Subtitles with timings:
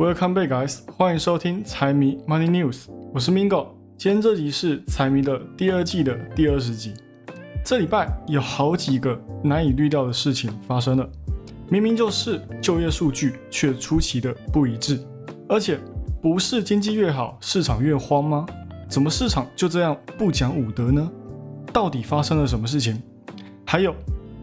[0.00, 0.78] Welcome back, guys！
[0.96, 3.66] 欢迎收听财迷 Money News，我是 Mingo。
[3.98, 6.94] 今天这集是财迷的第二季的第二十集。
[7.62, 11.06] 这礼拜有好几个难以预料的事情发生了，
[11.68, 14.98] 明明就是就业数据，却出奇的不一致。
[15.46, 15.78] 而且
[16.22, 18.46] 不是经济越好，市场越慌吗？
[18.88, 21.12] 怎么市场就这样不讲武德呢？
[21.74, 23.02] 到底发生了什么事情？
[23.66, 23.94] 还有，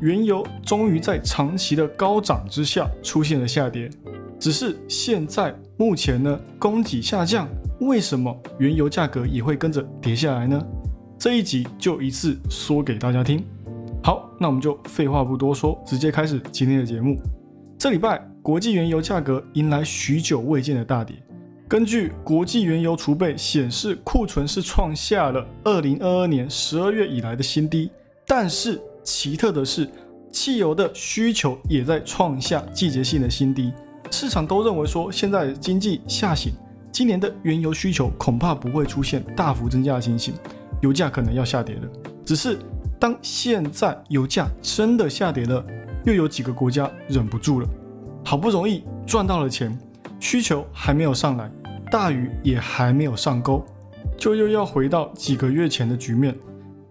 [0.02, 3.90] 原油终于在长期的高涨之下出现了下跌。
[4.40, 7.48] 只是现在目前呢，供给下降，
[7.80, 10.64] 为什么原油价格也会跟着跌下来呢？
[11.18, 13.44] 这一集就一次说给大家听。
[14.04, 17.18] 好，那我们就废话不多说，直接开始今天的节目。
[17.78, 21.16] 这礼拜国际原油价格迎来许久未见的大跌。
[21.68, 27.90] 根据国际原油储备显示，库存是创下了二零二二年十二月以来的新低。
[28.26, 29.90] 但是奇特的是，
[30.32, 33.74] 汽油的需求也在创下季节性的新低。
[34.12, 36.54] 市场都认为说，现在经济下行，
[36.92, 40.34] 今年的原油需求恐怕不会出现大幅增加的情形，
[40.82, 41.82] 油价可能要下跌了。
[42.26, 42.58] 只是
[43.00, 45.64] 当现在油价真的下跌了，
[46.06, 47.68] 又有几个国家忍不住了，
[48.24, 49.78] 好不容易赚到了钱，
[50.20, 51.52] 需求还没有上来，
[51.92, 53.64] 大鱼也还没有上钩，
[54.18, 56.36] 就又要回到几个月前的局面，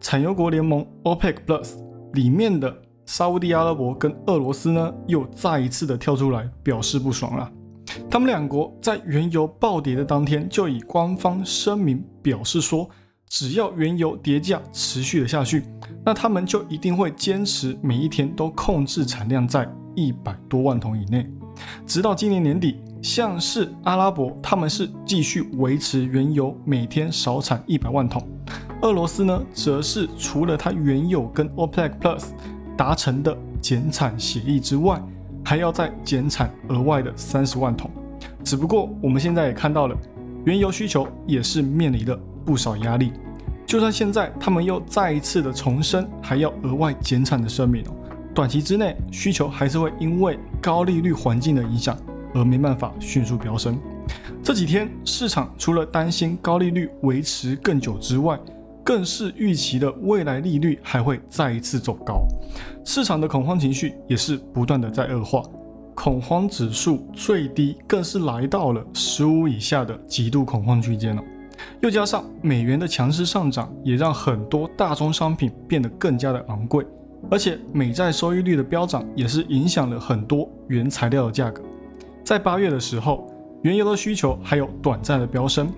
[0.00, 1.70] 产油国联盟 OPEC Plus
[2.12, 2.75] 里面的。
[3.07, 7.51] 沙地阿拉伯跟俄罗斯呢，又再一次的跳出来表示不爽了。
[8.11, 12.89] 他们两国在原油暴跌的当天，就以官方声明表示说，
[13.29, 15.62] 只要原油跌价持续的下去，
[16.05, 21.27] 那他们就一定会坚持每一天都控制产量在一百多万桶以内，
[21.87, 22.77] 直到今年年底。
[23.03, 28.21] 像是阿拉伯，他们是继续维持原油每天少产一百万桶，
[28.83, 32.25] 俄罗斯呢，则是除了它原有跟 OPEC Plus。
[32.77, 35.00] 达成的减产协议之外，
[35.44, 37.91] 还要再减产额外的三十万桶。
[38.44, 39.97] 只不过我们现在也看到了，
[40.44, 43.12] 原油需求也是面临了不少压力。
[43.66, 47.84] 就算现在他们又再一次的重申还要额外减产的声明，
[48.32, 51.97] 短期之内需求还是会因为高利率环境的影响
[52.32, 53.76] 而没办法迅速飙升。
[54.41, 58.38] 这几天市场除了担心高利率维持更久之外，
[58.86, 62.24] 更是预期的未来利率还会再一次走高，
[62.84, 65.42] 市场的恐慌情绪也是不断的在恶化，
[65.92, 71.22] 恐慌指数最低更是来到了十五以下的极度恐慌区间了。
[71.80, 76.86] 又加上美元的强势上涨，也让很多大宗商品变得更加的昂贵，
[77.28, 81.60] 而且美债收益率的飙涨也是影响了很多原材料的价格。
[82.22, 83.28] 在八月的时候，
[83.62, 85.72] 原油的需求还有短暂的飙升，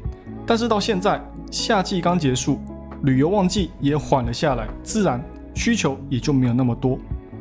[0.46, 1.18] 但是到现在
[1.50, 2.58] 夏季刚结束。
[3.02, 5.22] 旅游旺季也缓了下来，自然
[5.54, 6.98] 需求也就没有那么多。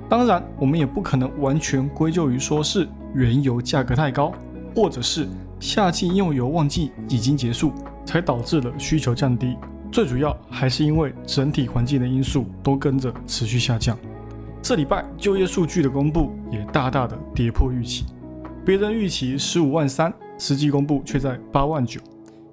[0.09, 4.31] 当然，我们也不可能完全归咎于说是原油价格太高，
[4.75, 5.27] 或者是
[5.59, 7.73] 夏季用油旺季已经结束，
[8.05, 9.57] 才导致了需求降低。
[9.91, 13.97] 最主要还是因为整体环境的因素都跟着持续下降。
[14.61, 18.05] 这礼拜就业数据的公布也大大的跌破预期，
[18.65, 21.99] 别人预期十五万三，实际公布却在八万九，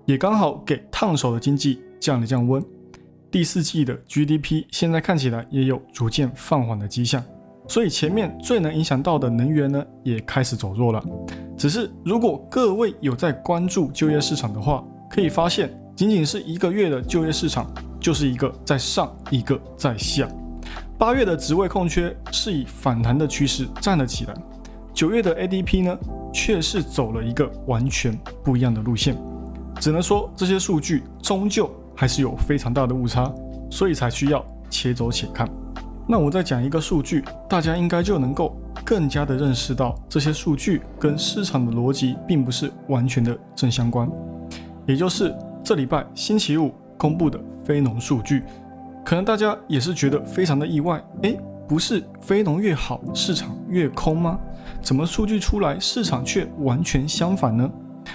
[0.06, 2.64] 也刚好给烫手的经济降了降温。
[3.34, 7.20] 第四季的 GDP 现在看起来也有逐渐放缓的迹象，
[7.66, 11.04] 所以前面最能影响到的能源呢，也开始走弱了。
[11.58, 17.68] 只是如果各位有在关注就业市场的话，可以发现，仅仅是一个月的就业市场，
[17.98, 20.28] 就是一个在上，一个在下。
[20.96, 24.34] 八月的职位空缺是以反弹的趋势站了起来，
[24.92, 25.98] 九月的 ADP 呢，
[26.32, 29.20] 却是走了一个完全不一样的路线。
[29.80, 31.68] 只能说这些数据终究。
[31.96, 33.32] 还是有非常大的误差，
[33.70, 35.48] 所以才需要且走且看。
[36.06, 44.08] 那我再讲一个数据，大家应该就能够更加的认识到这些数据跟市场的逻辑并不是完全的正相关。
[44.86, 48.42] 也就是这礼拜星期五公布的非农数据，
[49.02, 51.02] 可能大家也是觉得非常的意外。
[51.22, 54.38] 诶，不是非农越好，市场越空吗？
[54.82, 57.70] 怎么数据出来，市场却完全相反呢？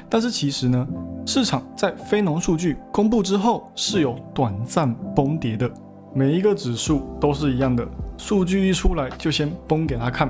[0.07, 0.87] 但是其实呢？
[1.25, 5.69] 市场在非农数据公布之后是有短暂崩跌的，
[6.13, 7.87] 每一个指数都是一样的，
[8.17, 10.29] 数据一出来就先崩给他看。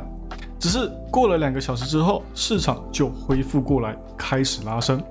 [0.59, 5.01] 只是过了两个小时之后，市场就恢复过来，开始拉升。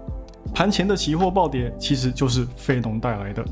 [0.54, 3.42] 盘前的期货暴跌其实就是非农带来的，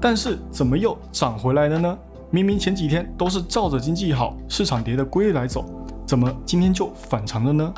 [0.00, 1.98] 但是怎么又涨回来了呢？
[2.30, 5.64] 明明前几天都是照着经济好、市场跌的规律来走，
[6.04, 7.74] 怎么今天就反常了呢？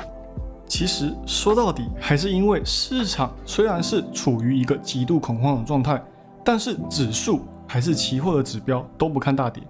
[0.67, 6.01] 其实说到底，还是因为市场虽然是处于一个极度恐慌的状态，
[6.43, 9.63] 但是指数还是期货的指标都不看大跌，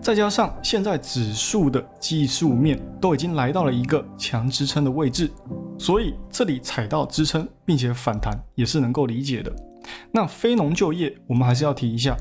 [0.00, 5.30] 再加上现在指数的技术面都已经来到了一个强支撑的位置，
[5.78, 9.52] 所以这里踩到支撑并且反弹也是能够理解的。
[10.12, 12.16] 那非农就业，我们还是要提一下，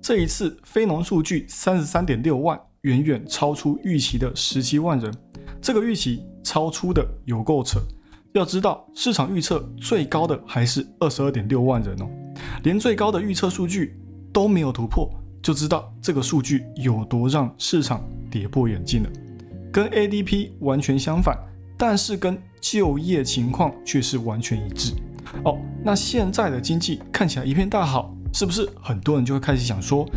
[0.00, 5.12] 这一次非农数据三十三点六万，远远超出预期的十七万人，
[5.60, 7.80] 这个预期超出的有够扯。
[8.32, 12.08] 要知道，市场预测最高的还是二十二点六万人哦，
[12.62, 13.94] 连最高的预测数据
[14.32, 15.10] 都没有突破，
[15.42, 19.10] 就知道这个数据有多让市场跌破眼镜了。
[19.70, 21.36] 跟 ADP 完全相反，
[21.76, 24.94] 但是跟就业情况却是完全一致
[25.44, 25.58] 哦。
[25.84, 30.08] 那现在的经济看起来一片大好，是不是很多人就会开始想说，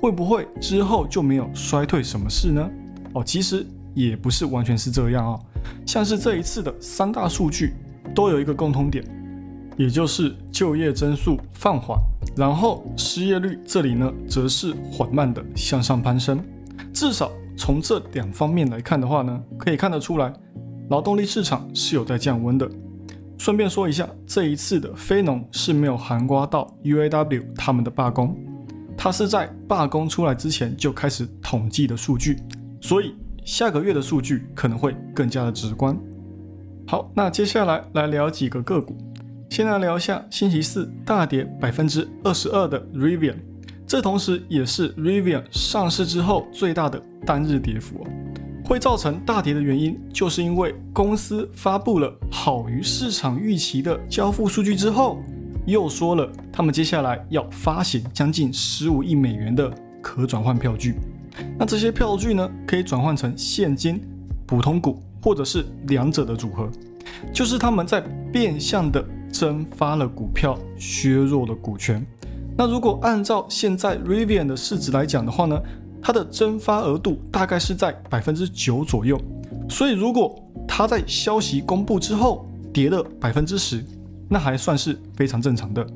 [0.00, 2.68] 会不会之后就没有衰退什么事呢？
[3.12, 5.40] 哦，其实也不是完全是这样哦。
[5.86, 7.74] 像是这一次的三大数据
[8.14, 9.04] 都有一个共通点，
[9.76, 11.98] 也就是就业增速放缓，
[12.36, 16.42] 然后失业率这里呢则是缓慢的向上攀升。
[16.92, 20.32] 至少从这两方面来看的话呢，可以看得出来，
[20.88, 22.68] 劳动力市场是有在降温的。
[23.36, 28.36] 顺便说一下，这一次的非农是没有含刮到 UAW 他们的罢工，
[28.96, 32.38] 它是在罢工出来之前就开始统计的数据，
[32.80, 33.14] 所以。
[33.44, 35.98] 下个月的数据可能会更加的直观。
[36.86, 38.96] 好，那接下来来聊几个个股。
[39.48, 43.34] 先来聊一下星期四大跌百分之二十二的 Rivian，
[43.86, 48.06] 这同时也是 Rivian 上市之后最大的单日跌幅哦。
[48.64, 55.20] 会造成大跌的原因，就是因为公司发布了好于市场预期的交付数据之后，
[55.66, 59.68] 又说了他们接下来要发行将近十五亿美元的
[60.00, 60.94] 可转换票据。
[61.58, 64.00] 那这些票据呢，可以转换成现金、
[64.46, 66.68] 普通股，或者是两者的组合，
[67.32, 68.00] 就是他们在
[68.32, 72.04] 变相的增发了股票，削弱了股权。
[72.56, 75.58] 那如果按照现在 Rivian 的市值来讲的话呢，
[76.02, 79.18] 它的增发额度大概是在百分之九左右。
[79.68, 80.34] 所以如果
[80.66, 83.84] 它在消息公布之后跌了百分之十，
[84.28, 85.86] 那还算是非常正常的。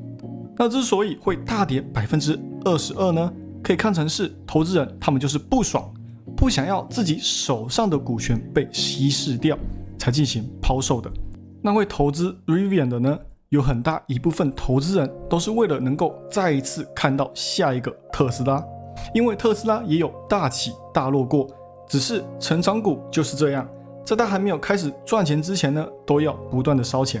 [0.57, 3.31] 那之所以会大跌百分之二十二呢？
[3.65, 5.91] 可以看成是投资人，他们就是不爽，
[6.37, 9.57] 不想要自己手上的股权被稀释掉，
[9.97, 11.09] 才进行抛售的。
[11.63, 13.17] 那会投资 Rivian 的呢，
[13.49, 18.63] 有很大一部分投资人都是为了能够再一次看到下一个特斯拉，
[19.15, 21.47] 因为特斯拉也有大起大落过，
[21.89, 23.67] 只是成长股就是这样，
[24.05, 27.19] 在它还没有开始赚钱之前呢，都要不断的烧钱，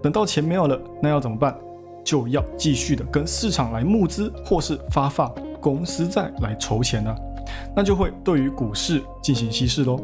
[0.00, 1.58] 等到钱没有了，那要怎么办？
[2.04, 5.28] 就要继续的跟市场来募资或是发放。
[5.60, 7.14] 公司债来筹钱呢，
[7.74, 10.00] 那就会对于股市进行稀释喽。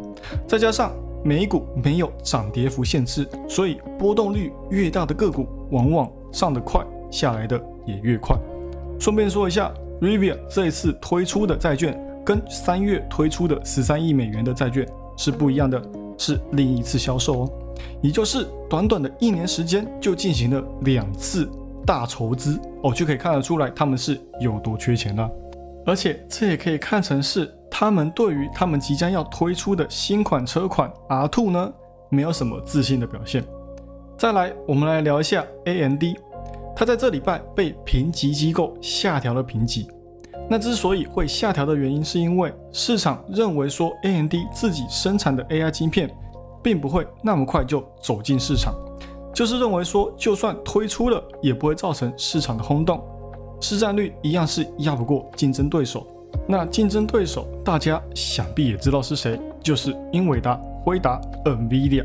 [0.47, 0.93] 再加上
[1.25, 8.37] 美股没有涨跌幅限制，所以波动率越大的个股，往往上得快，下来的也越快。
[8.99, 14.87] 顺便说一下，Rivia 这一次推出的债券跟三月推出的十三亿美元的债券
[15.17, 15.82] 是不一样的，
[16.17, 17.50] 是另一次销售哦。
[18.00, 21.49] 也就是短短的一年时间就进行了两次
[21.85, 25.31] 大筹资哦，就可以看得出来他们是有多缺钱了。
[25.87, 31.73] 而且这也可以看成是他们对于他们即将要推出的新款车款 R2 呢，
[32.11, 33.44] 没有什么自信的表现。
[34.19, 36.03] 再来，我们来聊一下 AMD，
[36.75, 39.88] 它在这礼拜被评级机构下调了评级。
[40.49, 46.11] 那之所以会下调的原因，是因为市场认为说 AMD 自己生产的 AI 晶片，
[46.62, 48.75] 并不会那么快就走进市场，
[49.33, 53.05] 就是认为说就算推出了，也不会造成市场的轰动。
[53.60, 56.06] 市占率一样是压不过竞争对手，
[56.46, 62.04] 那竞争对手大家想必也知道是谁，就是英伟达、辉达、NVIDIA。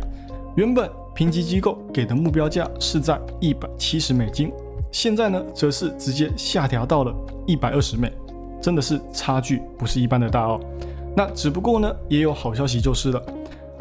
[0.55, 4.51] 原本评级机构给的目标价是在一百七十美金，
[4.91, 7.13] 现在呢则是直接下调到了
[7.45, 8.11] 一百二十美，
[8.61, 10.59] 真的是差距不是一般的大哦。
[11.15, 13.21] 那只不过呢也有好消息就是了，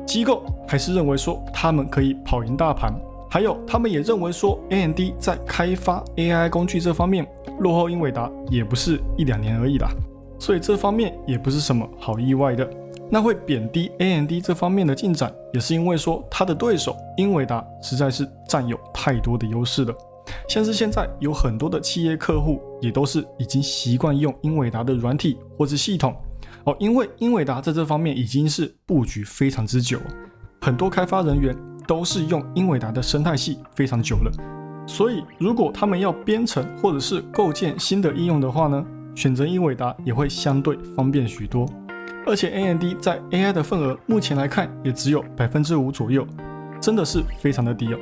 [0.04, 2.92] 机构还是认为说他们可以跑赢大盘。
[3.32, 7.24] 还有，他们也认为说，AMD 在开发 AI 工具这方面
[7.60, 9.88] 落后英伟达也不是一两年而已啦，
[10.36, 12.68] 所以这方面也不是什么好意外的。
[13.08, 19.94] 那会贬低 AMD 这方面的进展，也是因为说它的对手英伟达实在是占有太多的优势了。
[20.48, 26.14] 像是现在有很多的企业客户也都是已经习惯用英伟达的软体或是系统
[26.64, 30.00] 哦，因为英伟达在这方面已经是布局非常之久，
[30.60, 31.56] 很多开发人员。
[31.90, 34.30] 都是用英伟达的生态系非常久了，
[34.86, 41.66] 所以如果他们要编程或者是构建新的应用的话呢，选择英伟达也会相对方便许多。
[42.24, 46.24] 而且 AMD 在 AI 的份额目前来看也只有百分之五左右，
[46.80, 47.98] 真的是非常的低哦。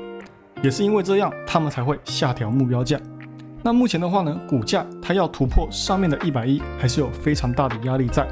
[0.62, 3.00] 也是因为这样，他们才会下调目标价。
[3.62, 8.28] 那目前的话呢，股价它要突破上面的一百亿，还是有非常大的压力在，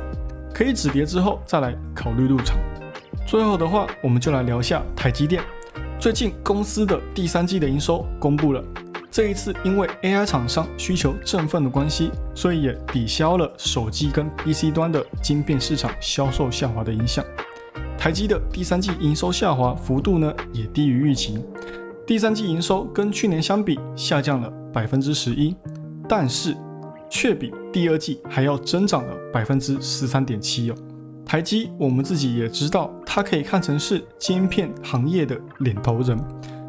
[0.53, 2.59] 可以止跌之后再来考虑入场。
[3.27, 5.43] 最后的话，我们就来聊一下台积电。
[5.99, 8.63] 最近公司的第三季的营收公布了，
[9.11, 17.25] 这一次因为 AI 厂商需求振奋的关系，所以也抵消了手机跟 PC 端的晶片市场销售下滑的影响。
[17.99, 21.45] 台积的第三季营收下滑幅度呢，也低于预期。
[22.07, 25.57] 第三季营收跟去年相比下降了百分之十一，
[26.09, 26.57] 但是
[27.11, 30.77] 却比第二季还要增长了百分之十三点七哦。
[31.27, 36.17] 台积我们自己也知道，它可以看成是晶片行业的领头人。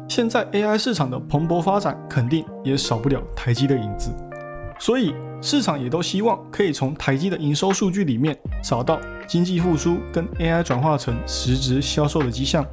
[0.08, 4.10] 现在 AI 市场的蓬勃发展，肯定也少不了台积的影子。
[4.80, 8.98] 所以市场也都希望可以从台积的营收数据里面找到
[9.28, 12.66] 经济复苏跟 AI 转化成实质销售的迹象。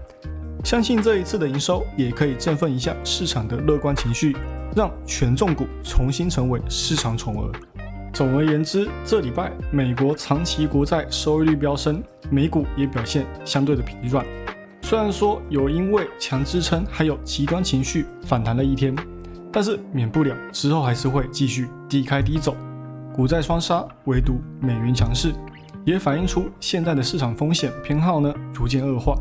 [0.63, 4.35] 相信这一次的营收也可以振奋一下市场的乐观情绪，
[4.75, 7.51] 让权重股重新成为市场宠儿。
[8.15, 14.25] 总而言之，这礼拜美国长期国债收益率飙升，美股也表现相对的疲软。
[14.81, 18.95] 虽然说有因为强支撑还有极端情绪反弹了一天，
[19.51, 22.55] 但是免不了之后还是会继续低开低走，
[23.13, 25.33] 股债双杀，唯独美元强势，
[25.83, 29.13] 也反映出现在的市场风险偏好呢逐渐恶化。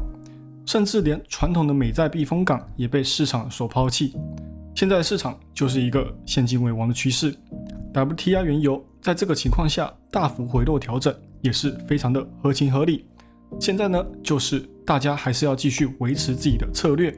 [0.67, 4.15] 甚至连传统的美债避风港也被市场所抛弃，
[4.73, 7.35] 现在市场就是一个现金为王的趋势。
[7.95, 13.07] WTI 原油在这个情况下大幅回落调整，也是非常的合情合理。
[13.61, 17.15] 现在呢，就是大家还是要继续维持自己的策略，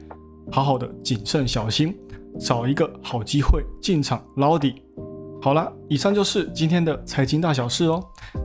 [0.51, 1.97] 好好的谨慎小心，
[2.39, 4.81] 找一个好机会进场捞底。
[5.41, 8.03] 好了，以上就是今天的财经大小事哦。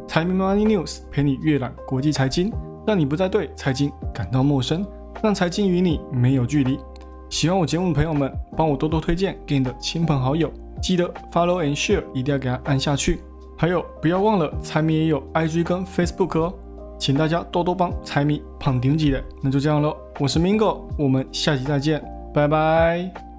[0.09, 2.53] 财迷 Money News 陪你阅览国际财经。
[2.85, 4.85] 让你不再对财经感到陌生，
[5.23, 6.77] 让财经与你没有距离。
[7.31, 13.21] 喜欢我节目的朋友们，帮我多多推荐给你的亲朋好友，记得 follow and share，一定要给它按下去。
[13.57, 16.53] 还有，不要忘了财迷也有 IG 跟 Facebook 哦，
[16.99, 19.23] 请大家多多帮财迷捧顶级的。
[19.41, 22.03] 那就这样喽，我是 Mingo，我们下期再见，
[22.35, 23.32] 拜拜。